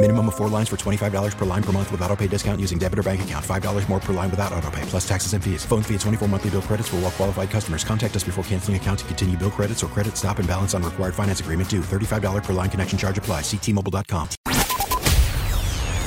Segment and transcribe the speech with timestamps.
[0.00, 2.78] Minimum of four lines for $25 per line per month with auto pay discount using
[2.78, 3.44] debit or bank account.
[3.44, 5.64] $5 more per line without auto pay, plus taxes and fees.
[5.64, 7.82] Phone fee at 24 monthly bill credits for all well qualified customers.
[7.82, 10.84] Contact us before canceling account to continue bill credits or credit stop and balance on
[10.84, 11.80] required finance agreement due.
[11.80, 13.40] $35 per line connection charge apply.
[13.40, 14.28] Ctmobile.com.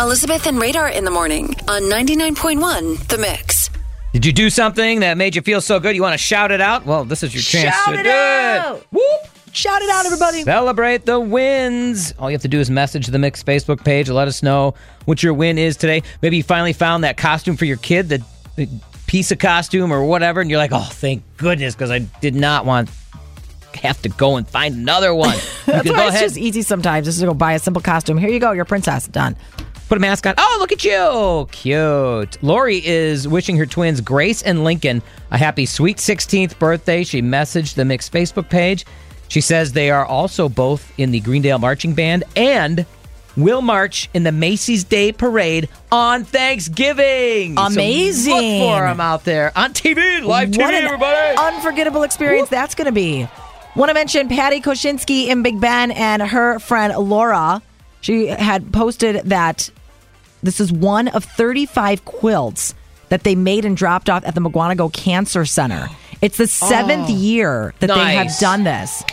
[0.00, 3.70] Elizabeth and Radar in the morning on 99.1 The Mix.
[4.12, 6.60] Did you do something that made you feel so good you want to shout it
[6.60, 6.86] out?
[6.86, 8.76] Well, this is your chance Shout to it do out!
[8.78, 8.86] it.
[8.90, 9.35] Whoop!
[9.56, 10.42] Shout it out, everybody.
[10.42, 12.12] Celebrate the wins.
[12.18, 14.10] All you have to do is message the Mix Facebook page.
[14.10, 14.74] Let us know
[15.06, 16.02] what your win is today.
[16.20, 18.22] Maybe you finally found that costume for your kid, the,
[18.56, 18.68] the
[19.06, 22.66] piece of costume or whatever, and you're like, oh, thank goodness, because I did not
[22.66, 22.90] want
[23.76, 25.38] have to go and find another one.
[25.66, 28.18] That's why go it's just easy sometimes just to go buy a simple costume.
[28.18, 29.08] Here you go, your princess.
[29.08, 29.36] Done.
[29.88, 30.34] put a mask on.
[30.36, 31.48] Oh, look at you.
[31.50, 32.42] Cute.
[32.42, 37.04] Lori is wishing her twins, Grace and Lincoln, a happy sweet 16th birthday.
[37.04, 38.84] She messaged the Mix Facebook page.
[39.28, 42.86] She says they are also both in the Greendale Marching Band and
[43.36, 47.56] will march in the Macy's Day Parade on Thanksgiving.
[47.56, 48.32] So Amazing.
[48.32, 51.36] look for them out there on TV, live TV, what an everybody.
[51.38, 53.28] unforgettable experience that's going to be.
[53.74, 57.60] Want to mention Patty Koshinsky in Big Bend and her friend Laura.
[58.00, 59.70] She had posted that
[60.42, 62.74] this is one of 35 quilts
[63.10, 65.88] that they made and dropped off at the Mukwonago Cancer Center.
[66.26, 67.14] It's the seventh oh.
[67.14, 69.04] year that they have done this.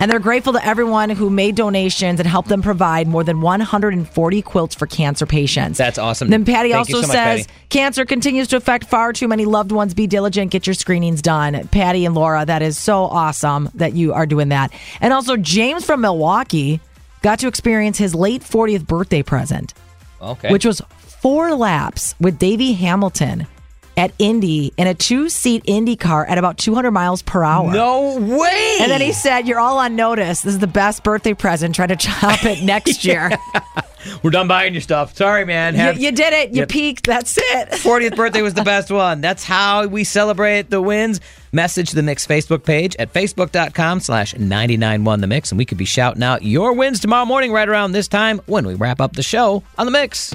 [0.00, 4.42] And they're grateful to everyone who made donations and helped them provide more than 140
[4.42, 5.76] quilts for cancer patients.
[5.76, 6.30] That's awesome.
[6.30, 7.58] Then Patty Thank also so much, says Patty.
[7.68, 9.92] cancer continues to affect far too many loved ones.
[9.92, 11.68] Be diligent, get your screenings done.
[11.68, 14.72] Patty and Laura, that is so awesome that you are doing that.
[15.02, 16.80] And also, James from Milwaukee
[17.20, 19.74] got to experience his late 40th birthday present,
[20.22, 20.50] Okay.
[20.50, 20.80] which was
[21.20, 23.46] four laps with Davey Hamilton
[23.96, 27.72] at Indy in a two seat Indy car at about 200 miles per hour.
[27.72, 28.78] no way.
[28.80, 30.42] And then he said, You're all on notice.
[30.42, 31.74] This is the best birthday present.
[31.74, 33.30] Try to chop it next year.
[34.22, 35.16] We're done buying your stuff.
[35.16, 35.74] Sorry, man.
[35.96, 36.50] you, you did it.
[36.50, 36.68] You Yep.
[36.68, 37.06] peaked.
[37.06, 37.68] That's it.
[37.72, 39.20] 40th birthday was the best one.
[39.22, 41.20] That's how we celebrate the wins.
[41.52, 45.84] Message the Mix Facebook page at facebook.com slash 991 The Mix, and we could be
[45.84, 49.22] shouting out your wins tomorrow morning right around this time when we wrap up the
[49.22, 50.34] show on The Mix.